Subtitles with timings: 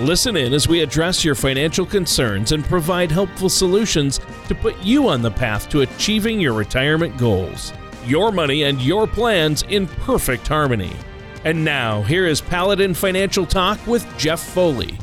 [0.00, 5.08] Listen in as we address your financial concerns and provide helpful solutions to put you
[5.08, 7.72] on the path to achieving your retirement goals.
[8.04, 10.92] Your money and your plans in perfect harmony.
[11.44, 14.98] And now, here is Paladin Financial Talk with Jeff Foley.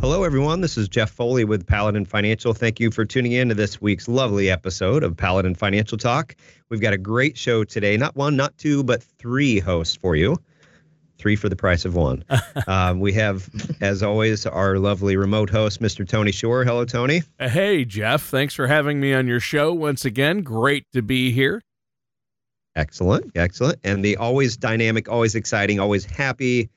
[0.00, 0.62] Hello, everyone.
[0.62, 2.54] This is Jeff Foley with Paladin Financial.
[2.54, 6.34] Thank you for tuning in to this week's lovely episode of Paladin Financial Talk.
[6.70, 7.98] We've got a great show today.
[7.98, 10.38] Not one, not two, but three hosts for you
[11.18, 12.24] three for the price of one.
[12.66, 13.48] um, we have,
[13.80, 16.06] as always, our lovely remote host, Mr.
[16.06, 16.64] Tony Shore.
[16.64, 17.22] Hello, Tony.
[17.38, 18.22] Hey, Jeff.
[18.24, 20.42] Thanks for having me on your show once again.
[20.42, 21.62] Great to be here.
[22.76, 26.68] Excellent, excellent, and the always dynamic, always exciting, always happy,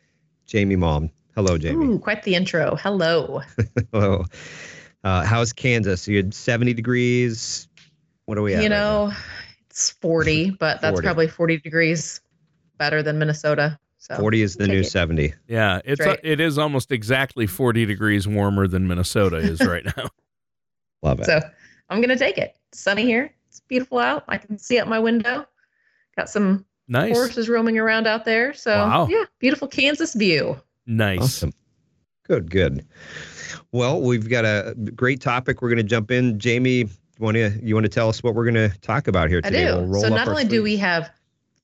[0.46, 1.10] Jamie Mom.
[1.34, 1.86] Hello, Jamie.
[1.86, 2.76] Ooh, quite the intro.
[2.76, 3.42] Hello.
[3.92, 4.26] Hello.
[5.04, 6.08] Uh, how's Kansas?
[6.08, 7.68] You had 70 degrees.
[8.26, 8.62] What are we at?
[8.62, 9.18] You know, right
[9.78, 12.20] it's 40, but that's probably 40 degrees
[12.80, 13.78] better than Minnesota.
[14.08, 14.86] So 40 is the new it.
[14.86, 15.34] 70.
[15.50, 16.20] Yeah, it's uh, right.
[16.24, 20.08] a, it is almost exactly 40 degrees warmer than Minnesota is right now.
[21.02, 21.26] Love it.
[21.26, 21.42] So
[21.90, 22.56] I'm gonna take it.
[22.70, 23.34] It's sunny here.
[23.50, 24.24] It's beautiful out.
[24.30, 25.46] I can see out my window.
[26.16, 28.54] Got some nice horses roaming around out there.
[28.54, 29.08] So wow.
[29.10, 30.58] yeah, beautiful Kansas view.
[30.86, 31.20] Nice.
[31.20, 31.54] Awesome.
[32.24, 32.86] Good, good.
[33.74, 35.62] Well, we've got a great topic.
[35.62, 36.40] We're going to jump in.
[36.40, 36.88] Jamie,
[37.20, 39.68] want to you want to tell us what we're going to talk about here today?
[39.68, 39.88] I do.
[39.88, 40.54] We'll so not only sleeves.
[40.54, 41.12] do we have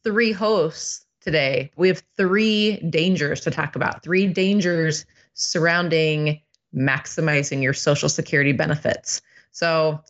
[0.04, 1.72] three hosts today.
[1.78, 6.42] We have three dangers to talk about, three dangers surrounding
[6.76, 9.22] maximizing your Social Security benefits.
[9.52, 10.02] So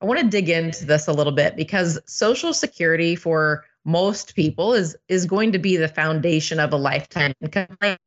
[0.00, 4.74] I want to dig into this a little bit because Social Security for most people
[4.74, 7.98] is is going to be the foundation of a lifetime income plan.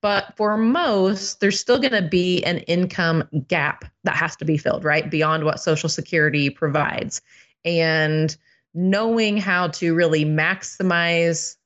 [0.00, 4.56] But for most, there's still going to be an income gap that has to be
[4.56, 5.10] filled, right?
[5.10, 7.20] Beyond what Social Security provides.
[7.64, 8.36] And
[8.74, 11.56] knowing how to really maximize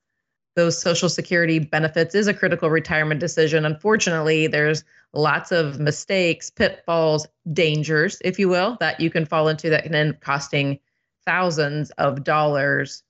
[0.55, 3.65] those social security benefits is a critical retirement decision.
[3.65, 4.83] Unfortunately, there's
[5.13, 9.95] lots of mistakes, pitfalls, dangers, if you will, that you can fall into that can
[9.95, 10.79] end up costing
[11.25, 13.03] thousands of dollars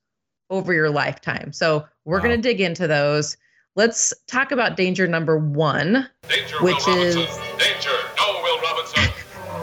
[0.50, 1.52] over your lifetime.
[1.52, 2.24] So we're wow.
[2.24, 3.36] going to dig into those.
[3.76, 7.90] Let's talk about danger number one, danger, which Will is danger.
[8.16, 9.10] No, Will Robinson.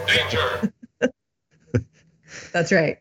[0.08, 0.74] Danger.
[2.52, 2.98] That's right.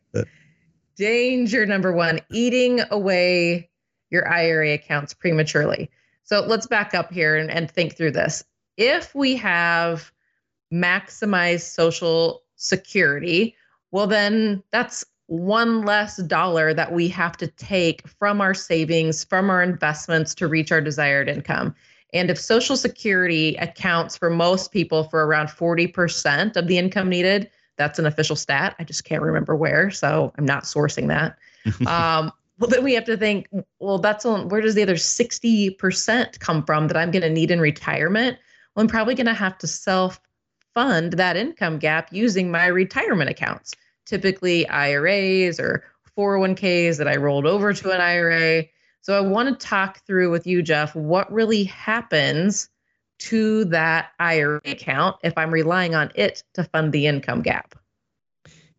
[0.97, 3.70] Danger number one: eating away
[4.11, 5.91] your IRA accounts prematurely.
[6.25, 8.45] So let's back up here and, and think through this.
[8.77, 10.13] If we have
[10.73, 13.57] maximized social security,
[13.91, 19.49] well, then that's one less dollar that we have to take from our savings, from
[19.49, 21.75] our investments to reach our desired income.
[22.13, 27.49] And if Social Security accounts for most people for around 40% of the income needed,
[27.77, 28.75] that's an official stat.
[28.79, 31.39] I just can't remember where, so I'm not sourcing that.
[31.87, 33.49] um, well then we have to think
[33.81, 37.51] well that's on where does the other 60% come from that i'm going to need
[37.51, 38.39] in retirement?
[38.77, 40.21] Well i'm probably going to have to self
[40.75, 43.75] fund that income gap using my retirement accounts.
[44.07, 45.85] Typically iras or
[46.17, 48.65] 401ks that i rolled over to an ira
[49.01, 52.69] so i want to talk through with you jeff what really happens
[53.19, 57.79] to that ira account if i'm relying on it to fund the income gap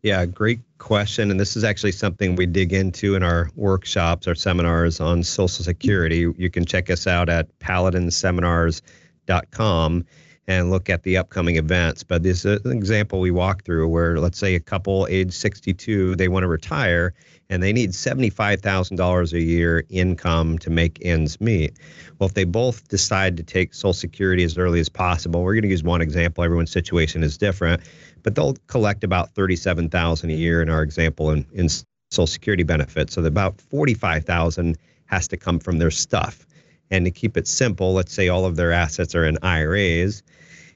[0.04, 1.30] yeah, great question.
[1.30, 5.64] And this is actually something we dig into in our workshops, our seminars on Social
[5.64, 6.28] Security.
[6.38, 10.06] You can check us out at paladinseminars.com
[10.48, 12.02] and look at the upcoming events.
[12.04, 16.16] But this is an example we walk through where, let's say, a couple age 62,
[16.16, 17.14] they want to retire
[17.52, 21.78] and they need $75,000 a year income to make ends meet.
[22.18, 25.64] Well, if they both decide to take Social Security as early as possible, we're going
[25.64, 26.44] to use one example.
[26.44, 27.82] Everyone's situation is different
[28.24, 33.14] but they'll collect about 37,000 a year in our example in, in Social Security benefits.
[33.14, 36.46] So about 45,000 has to come from their stuff.
[36.90, 40.24] And to keep it simple, let's say all of their assets are in IRAs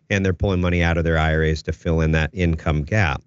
[0.09, 3.21] and they're pulling money out of their IRAs to fill in that income gap.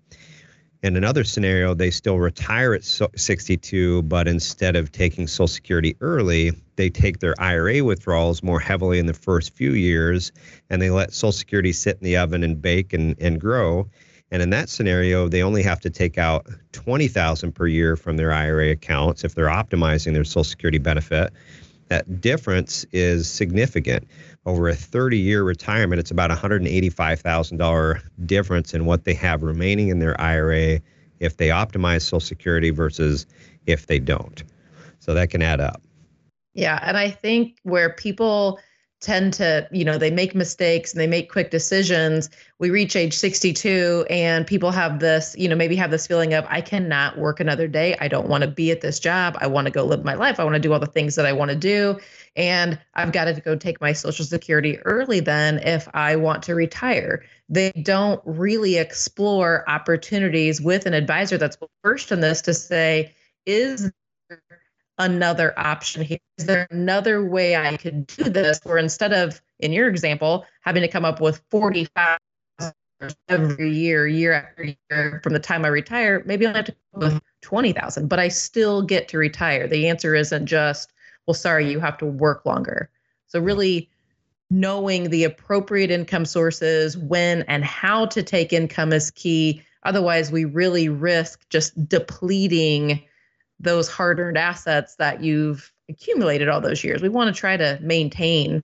[0.82, 6.52] In another scenario, they still retire at 62, but instead of taking Social Security early,
[6.76, 10.30] they take their IRA withdrawals more heavily in the first few years
[10.70, 13.88] and they let Social Security sit in the oven and bake and, and grow.
[14.30, 18.32] And in that scenario, they only have to take out 20,000 per year from their
[18.32, 21.32] IRA accounts if they're optimizing their Social Security benefit.
[21.88, 24.06] That difference is significant.
[24.44, 29.98] Over a 30 year retirement, it's about $185,000 difference in what they have remaining in
[29.98, 30.80] their IRA
[31.20, 33.26] if they optimize Social Security versus
[33.66, 34.44] if they don't.
[35.00, 35.82] So that can add up.
[36.52, 36.80] Yeah.
[36.82, 38.58] And I think where people
[39.00, 42.28] tend to, you know, they make mistakes and they make quick decisions.
[42.58, 46.44] We reach age 62 and people have this, you know, maybe have this feeling of,
[46.48, 47.96] I cannot work another day.
[48.00, 49.36] I don't want to be at this job.
[49.40, 50.40] I want to go live my life.
[50.40, 51.98] I want to do all the things that I want to do.
[52.34, 56.56] And I've got to go take my Social Security early then if I want to
[56.56, 57.24] retire.
[57.48, 63.14] They don't really explore opportunities with an advisor that's versed in this to say,
[63.46, 63.92] is
[64.98, 66.18] another option here?
[66.38, 70.82] Is there another way I could do this where instead of, in your example, having
[70.82, 72.18] to come up with 45
[73.28, 77.02] every year, year after year from the time I retire, maybe I'll have to come
[77.02, 79.68] up with 20,000, but I still get to retire.
[79.68, 80.92] The answer isn't just,
[81.26, 82.90] well, sorry, you have to work longer.
[83.28, 83.88] So really
[84.50, 89.62] knowing the appropriate income sources, when and how to take income is key.
[89.84, 93.04] Otherwise, we really risk just depleting
[93.60, 97.02] those hard earned assets that you've accumulated all those years.
[97.02, 98.62] We want to try to maintain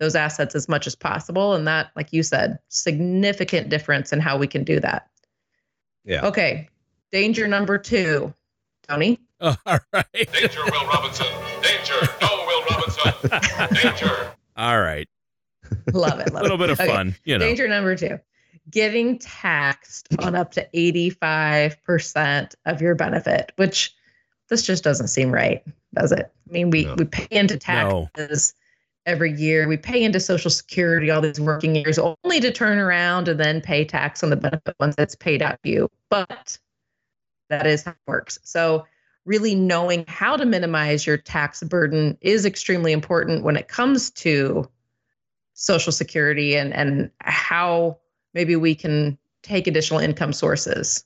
[0.00, 1.54] those assets as much as possible.
[1.54, 5.08] And that, like you said, significant difference in how we can do that.
[6.04, 6.26] Yeah.
[6.26, 6.68] Okay.
[7.12, 8.34] Danger number two,
[8.88, 9.20] Tony.
[9.40, 9.56] all
[9.92, 10.04] right.
[10.12, 11.26] Danger, Will Robinson.
[11.62, 12.08] Danger.
[12.20, 13.30] No, Will Robinson.
[13.82, 14.32] Danger.
[14.56, 15.08] All right.
[15.92, 16.30] Love it.
[16.34, 16.58] A little it.
[16.58, 16.88] bit of Okay.
[16.90, 17.44] fun, you know.
[17.44, 18.18] Danger number two
[18.70, 23.94] getting taxed on up to 85% of your benefit, which
[24.48, 25.62] this just doesn't seem right,
[25.94, 26.32] does it?
[26.48, 26.94] I mean, we, No.
[26.96, 28.08] we pay into No.
[28.14, 28.54] taxes
[29.06, 33.28] every year, we pay into Social Security all these working years, only to turn around
[33.28, 35.90] and then pay tax on the benefit once it's paid out to you.
[36.10, 36.58] But
[37.50, 38.38] that is how it works.
[38.42, 38.86] So,
[39.26, 44.68] really knowing how to minimize your tax burden is extremely important when it comes to
[45.54, 47.96] social security and and how
[48.34, 51.04] maybe we can take additional income sources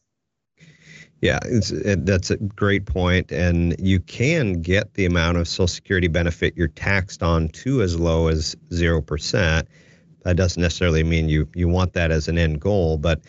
[1.21, 6.07] Yeah, it, that's a great point, and you can get the amount of Social Security
[6.07, 9.67] benefit you're taxed on to as low as zero percent.
[10.23, 13.21] That doesn't necessarily mean you you want that as an end goal, but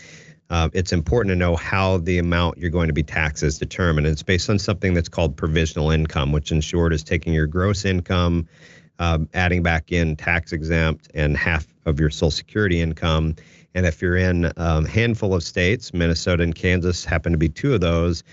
[0.51, 4.05] uh, it's important to know how the amount you're going to be taxed is determined.
[4.05, 7.85] It's based on something that's called provisional income, which in short is taking your gross
[7.85, 8.47] income,
[8.99, 13.35] um, adding back in tax exempt and half of your Social Security income.
[13.75, 17.49] And if you're in a um, handful of states, Minnesota and Kansas happen to be
[17.49, 18.23] two of those,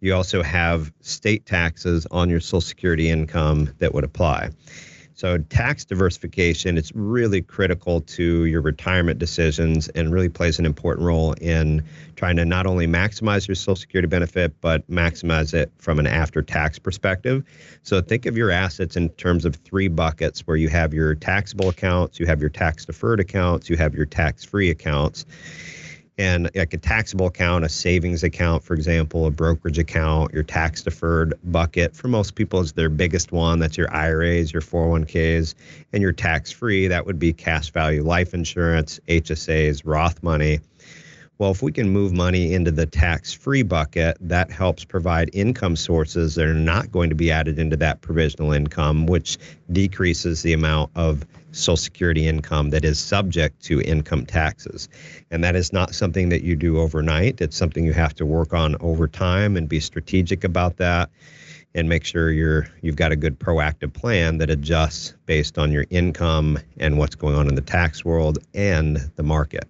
[0.00, 4.50] you also have state taxes on your Social Security income that would apply.
[5.16, 11.06] So tax diversification it's really critical to your retirement decisions and really plays an important
[11.06, 11.82] role in
[12.16, 16.42] trying to not only maximize your social security benefit but maximize it from an after
[16.42, 17.44] tax perspective.
[17.82, 21.70] So think of your assets in terms of three buckets where you have your taxable
[21.70, 25.24] accounts, you have your tax deferred accounts, you have your tax free accounts.
[26.18, 30.82] And like a taxable account, a savings account, for example, a brokerage account, your tax
[30.82, 33.58] deferred bucket for most people is their biggest one.
[33.58, 35.54] That's your IRAs, your 401ks,
[35.92, 36.88] and your tax free.
[36.88, 40.60] That would be cash value life insurance, HSAs, Roth money.
[41.38, 45.76] Well, if we can move money into the tax free bucket, that helps provide income
[45.76, 49.36] sources that are not going to be added into that provisional income, which
[49.70, 54.88] decreases the amount of Social Security income that is subject to income taxes.
[55.30, 57.42] And that is not something that you do overnight.
[57.42, 61.10] It's something you have to work on over time and be strategic about that
[61.74, 65.84] and make sure you're you've got a good proactive plan that adjusts based on your
[65.90, 69.68] income and what's going on in the tax world and the market.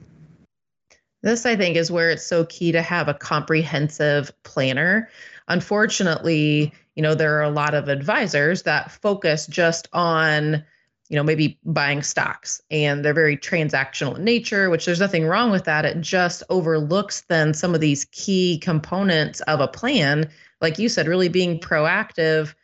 [1.27, 5.09] This, I think, is where it's so key to have a comprehensive planner.
[5.49, 10.65] Unfortunately, you know, there are a lot of advisors that focus just on,
[11.09, 15.51] you know, maybe buying stocks and they're very transactional in nature, which there's nothing wrong
[15.51, 15.85] with that.
[15.85, 20.31] It just overlooks then some of these key components of a plan.
[20.61, 22.55] Like you said, really being proactive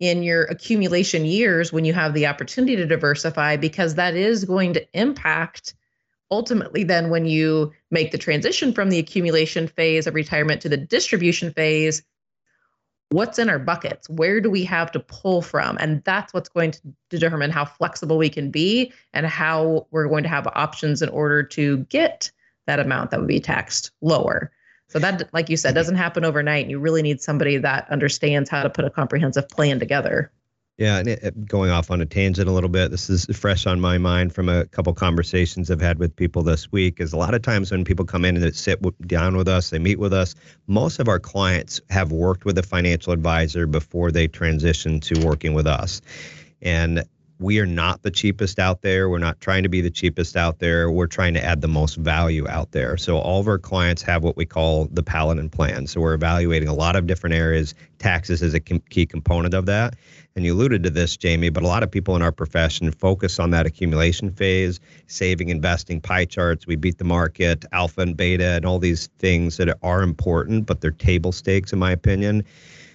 [0.00, 4.72] in your accumulation years when you have the opportunity to diversify, because that is going
[4.72, 5.74] to impact
[6.30, 10.76] ultimately then when you make the transition from the accumulation phase of retirement to the
[10.76, 12.02] distribution phase
[13.10, 14.08] what's in our buckets?
[14.10, 15.78] Where do we have to pull from?
[15.78, 16.80] And that's what's going to
[17.10, 21.42] determine how flexible we can be and how we're going to have options in order
[21.42, 22.30] to get
[22.66, 24.52] that amount that would be taxed lower.
[24.88, 28.62] So that like you said doesn't happen overnight you really need somebody that understands how
[28.62, 30.32] to put a comprehensive plan together
[30.78, 33.80] Yeah, and it, going off on a tangent a little bit, this is fresh on
[33.80, 37.00] my mind from a couple conversations I've had with people this week.
[37.00, 39.80] Is a lot of times when people come in and sit down with us, they
[39.80, 40.36] meet with us.
[40.68, 45.52] Most of our clients have worked with a financial advisor before they transition to working
[45.52, 46.00] with us,
[46.62, 47.02] and
[47.40, 49.08] we are not the cheapest out there.
[49.08, 50.90] We're not trying to be the cheapest out there.
[50.90, 52.96] We're trying to add the most value out there.
[52.96, 55.86] So all of our clients have what we call the Paladin plan.
[55.86, 57.74] So we're evaluating a lot of different areas.
[57.98, 59.94] Taxes is a key component of that.
[60.38, 63.40] And you alluded to this, Jamie, but a lot of people in our profession focus
[63.40, 64.78] on that accumulation phase,
[65.08, 66.64] saving, investing, pie charts.
[66.64, 70.80] We beat the market, alpha and beta, and all these things that are important, but
[70.80, 72.44] they're table stakes, in my opinion.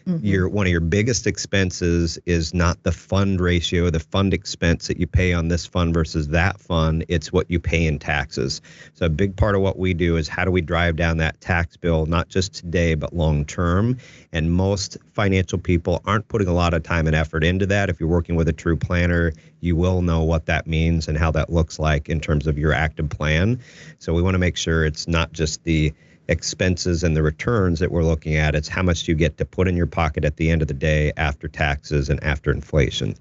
[0.05, 0.25] Mm-hmm.
[0.25, 4.97] Your one of your biggest expenses is not the fund ratio, the fund expense that
[4.97, 7.05] you pay on this fund versus that fund.
[7.07, 8.61] It's what you pay in taxes.
[8.95, 11.39] So a big part of what we do is how do we drive down that
[11.39, 13.97] tax bill, not just today but long term.
[14.33, 17.89] And most financial people aren't putting a lot of time and effort into that.
[17.89, 19.31] If you're working with a true planner,
[19.61, 22.73] you will know what that means and how that looks like in terms of your
[22.73, 23.61] active plan.
[23.99, 25.93] So we want to make sure it's not just the
[26.27, 28.55] expenses and the returns that we're looking at.
[28.55, 30.67] It's how much do you get to put in your pocket at the end of
[30.67, 33.15] the day after taxes and after inflation.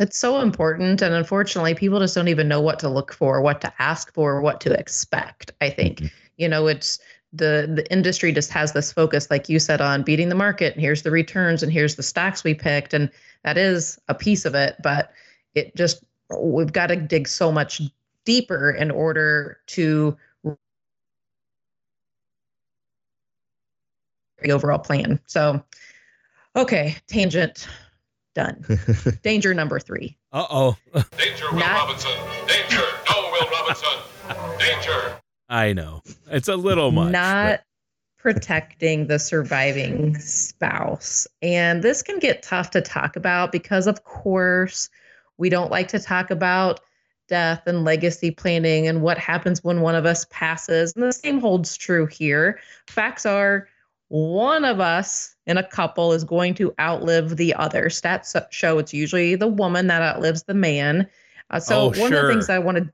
[0.00, 1.02] It's so important.
[1.02, 4.40] And unfortunately, people just don't even know what to look for, what to ask for,
[4.40, 5.52] what to expect.
[5.60, 6.06] I think, mm-hmm.
[6.36, 6.98] you know, it's
[7.32, 10.74] the the industry just has this focus, like you said, on beating the market.
[10.74, 12.94] And here's the returns and here's the stocks we picked.
[12.94, 13.10] And
[13.44, 14.76] that is a piece of it.
[14.82, 15.12] But
[15.54, 16.04] it just,
[16.38, 17.82] we've got to dig so much
[18.24, 20.16] deeper in order to
[24.42, 25.20] the overall plan.
[25.26, 25.62] So,
[26.56, 27.66] okay, tangent
[28.34, 28.64] done.
[29.22, 30.16] Danger number three.
[30.32, 30.76] Uh oh.
[31.16, 32.12] Danger, Will Not- Robinson.
[32.46, 32.82] Danger.
[33.10, 34.58] No, Will Robinson.
[34.58, 35.16] Danger.
[35.48, 36.02] I know.
[36.30, 37.12] It's a little much.
[37.12, 37.64] Not but...
[38.16, 41.26] protecting the surviving spouse.
[41.42, 44.88] And this can get tough to talk about because, of course,
[45.36, 46.80] we don't like to talk about
[47.28, 50.92] death and legacy planning and what happens when one of us passes.
[50.94, 52.60] And the same holds true here.
[52.88, 53.68] Facts are
[54.12, 57.86] one of us in a couple is going to outlive the other.
[57.86, 61.08] Stats show it's usually the woman that outlives the man.
[61.48, 62.04] Uh, so, oh, one sure.
[62.06, 62.92] of the things I want to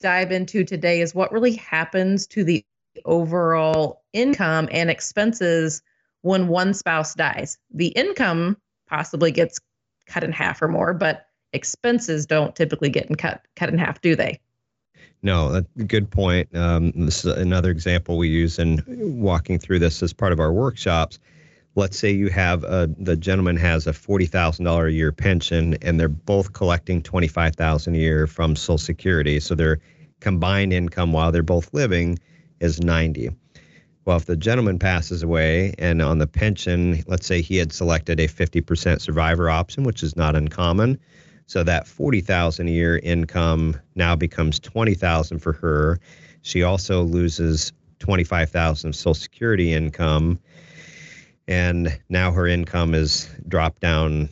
[0.00, 2.64] dive into today is what really happens to the
[3.04, 5.82] overall income and expenses
[6.22, 7.58] when one spouse dies.
[7.74, 9.58] The income possibly gets
[10.06, 14.00] cut in half or more, but expenses don't typically get in cut cut in half,
[14.02, 14.38] do they?
[15.22, 16.54] No, good point.
[16.56, 18.82] Um, this is another example we use in
[19.20, 21.18] walking through this as part of our workshops.
[21.74, 25.76] Let's say you have a, the gentleman has a forty thousand dollar a year pension,
[25.82, 29.40] and they're both collecting twenty five thousand a year from Social Security.
[29.40, 29.80] So their
[30.20, 32.18] combined income while they're both living
[32.60, 33.30] is ninety.
[34.06, 38.18] Well, if the gentleman passes away and on the pension, let's say he had selected
[38.18, 40.98] a 50% survivor option, which is not uncommon,
[41.50, 45.98] so that 40,000 a year income now becomes 20,000 for her.
[46.42, 50.38] She also loses 25,000 of social security income
[51.48, 54.28] and now her income is dropped down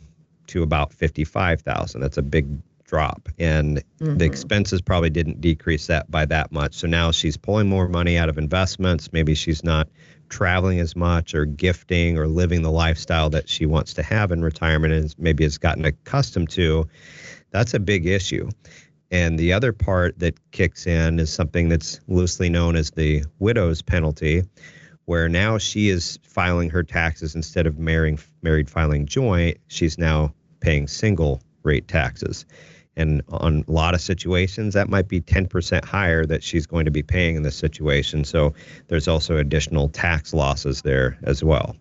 [0.47, 1.99] to about 55,000.
[1.99, 2.47] That's a big
[2.85, 4.15] drop and mm-hmm.
[4.15, 6.75] the expenses probably didn't decrease that by that much.
[6.75, 9.11] So now she's pulling more money out of investments.
[9.11, 9.89] Maybe she's not
[10.29, 14.41] traveling as much or gifting or living the lifestyle that she wants to have in
[14.43, 16.87] retirement and maybe has gotten accustomed to,
[17.51, 18.49] that's a big issue.
[19.11, 23.81] And the other part that kicks in is something that's loosely known as the widow's
[23.81, 24.43] penalty,
[25.05, 30.33] where now she is filing her taxes instead of marrying, married filing joint, she's now
[30.59, 32.45] paying single rate taxes.
[32.99, 36.91] And on a lot of situations, that might be 10% higher that she's going to
[36.91, 38.25] be paying in this situation.
[38.25, 38.53] So
[38.89, 41.75] there's also additional tax losses there as well.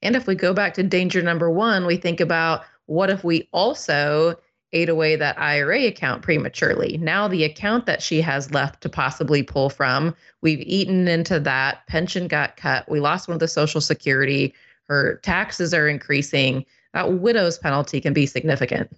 [0.00, 3.48] And if we go back to danger number one, we think about what if we
[3.52, 4.36] also
[4.74, 6.98] ate away that IRA account prematurely?
[6.98, 11.86] Now, the account that she has left to possibly pull from, we've eaten into that.
[11.86, 12.90] Pension got cut.
[12.90, 14.52] We lost one of the Social Security.
[14.88, 16.66] Her taxes are increasing.
[16.92, 18.94] That widow's penalty can be significant.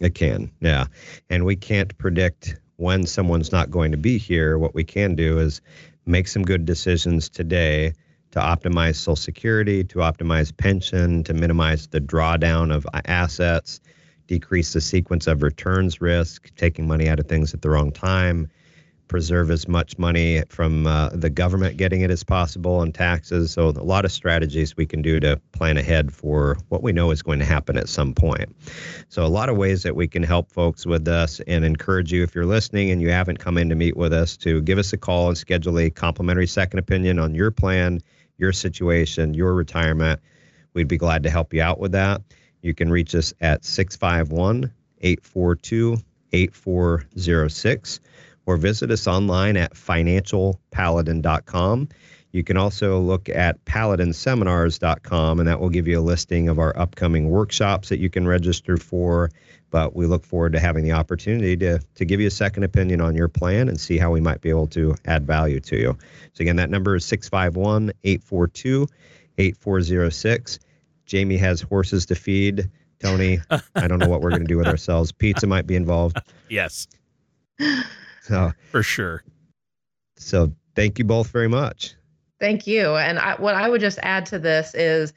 [0.00, 0.86] It can, yeah.
[1.28, 4.58] And we can't predict when someone's not going to be here.
[4.58, 5.60] What we can do is
[6.06, 7.92] make some good decisions today
[8.30, 13.80] to optimize Social Security, to optimize pension, to minimize the drawdown of assets,
[14.26, 18.48] decrease the sequence of returns risk, taking money out of things at the wrong time,
[19.08, 23.50] preserve as much money from uh, the government getting it as possible and taxes.
[23.50, 27.10] So, a lot of strategies we can do to plan ahead for what we know
[27.10, 28.54] is going to happen at some point.
[29.08, 32.22] So, a lot of ways that we can help folks with this and encourage you
[32.22, 34.92] if you're listening and you haven't come in to meet with us to give us
[34.92, 38.00] a call and schedule a complimentary second opinion on your plan,
[38.36, 40.20] your situation, your retirement.
[40.74, 42.22] We'd be glad to help you out with that.
[42.62, 45.96] You can reach us at 651 842
[46.32, 48.00] 8406
[48.48, 51.80] or visit us online at financialpaladin.com.
[51.80, 56.58] You You can also look at paladinseminars.com, and that will give you a listing of
[56.58, 59.30] our upcoming workshops that you can register for.
[59.70, 63.02] But we look forward to having the opportunity to, to give you a second opinion
[63.02, 65.98] on your plan and see how we might be able to add value to you.
[66.32, 68.88] So, again, that number is 651 842
[69.36, 70.58] 8406.
[71.04, 72.70] Jamie has horses to feed.
[72.98, 73.40] Tony,
[73.74, 75.12] I don't know what we're going to do with ourselves.
[75.12, 76.16] Pizza might be involved.
[76.48, 76.88] Yes,
[78.28, 79.24] So, for sure.
[80.16, 81.94] so thank you both very much.
[82.40, 82.94] Thank you.
[82.96, 85.12] And I, what I would just add to this is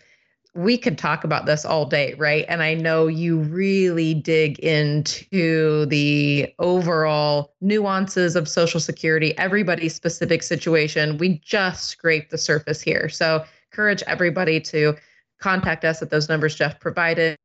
[0.56, 2.46] we could talk about this all day, right?
[2.48, 10.42] And I know you really dig into the overall nuances of Social Security, everybody's specific
[10.42, 11.18] situation.
[11.18, 13.08] We just scraped the surface here.
[13.10, 14.96] So, encourage everybody to
[15.40, 17.38] contact us at those numbers Jeff provided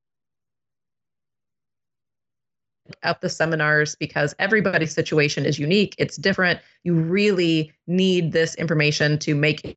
[3.02, 5.94] up the seminars because everybody's situation is unique.
[5.98, 6.60] It's different.
[6.84, 9.76] You really need this information to make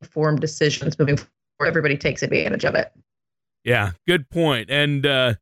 [0.00, 1.68] informed decisions moving forward.
[1.68, 2.92] Everybody takes advantage of it.
[3.64, 4.70] Yeah, good point.
[4.70, 5.34] And uh,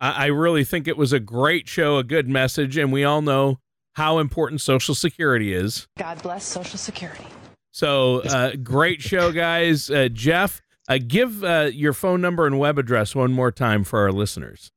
[0.00, 3.22] I, I really think it was a great show, a good message, and we all
[3.22, 3.58] know
[3.94, 5.86] how important Social Security is.
[5.98, 7.26] God bless Social Security.
[7.70, 9.90] So, uh, great show, guys.
[9.90, 14.00] Uh, Jeff, uh, give uh, your phone number and web address one more time for
[14.00, 14.72] our listeners.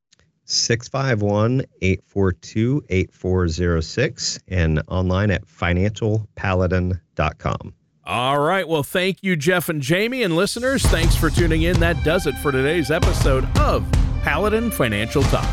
[0.49, 7.73] 651 842 8406 and online at financialpaladin.com.
[8.05, 8.65] All right.
[8.67, 10.81] Well, thank you, Jeff and Jamie, and listeners.
[10.83, 11.79] Thanks for tuning in.
[11.79, 13.85] That does it for today's episode of
[14.23, 15.47] Paladin Financial Talk.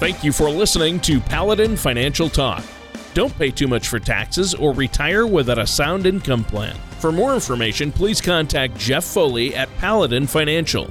[0.00, 2.64] Thank you for listening to Paladin Financial Talk.
[3.14, 6.74] Don't pay too much for taxes or retire without a sound income plan.
[6.98, 10.90] For more information, please contact Jeff Foley at Paladin Financial.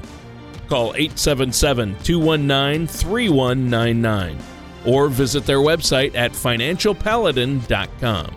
[0.68, 4.38] Call 877 219 3199
[4.86, 8.37] or visit their website at financialpaladin.com.